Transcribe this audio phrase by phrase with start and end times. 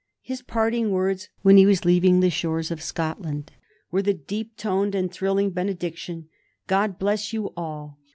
[0.23, 3.51] His parting words when he was leaving the shores of Scotland
[3.91, 6.27] were the deep toned and thrilling benediction,
[6.65, 7.99] "God bless you all!"